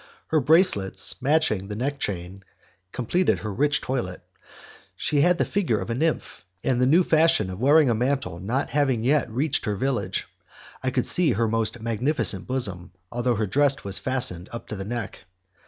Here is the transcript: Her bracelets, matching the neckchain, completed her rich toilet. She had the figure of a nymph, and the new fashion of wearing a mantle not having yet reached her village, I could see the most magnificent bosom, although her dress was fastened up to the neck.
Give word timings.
Her 0.29 0.39
bracelets, 0.39 1.21
matching 1.21 1.67
the 1.67 1.75
neckchain, 1.75 2.41
completed 2.91 3.37
her 3.41 3.53
rich 3.53 3.81
toilet. 3.81 4.23
She 4.95 5.21
had 5.21 5.37
the 5.37 5.45
figure 5.45 5.77
of 5.79 5.91
a 5.91 5.93
nymph, 5.93 6.43
and 6.63 6.81
the 6.81 6.87
new 6.87 7.03
fashion 7.03 7.51
of 7.51 7.59
wearing 7.61 7.87
a 7.87 7.93
mantle 7.93 8.39
not 8.39 8.71
having 8.71 9.03
yet 9.03 9.29
reached 9.29 9.65
her 9.65 9.75
village, 9.75 10.25
I 10.81 10.89
could 10.89 11.05
see 11.05 11.33
the 11.33 11.47
most 11.47 11.79
magnificent 11.81 12.47
bosom, 12.47 12.93
although 13.11 13.35
her 13.35 13.45
dress 13.45 13.83
was 13.83 13.99
fastened 13.99 14.49
up 14.51 14.67
to 14.69 14.75
the 14.75 14.85
neck. 14.85 15.19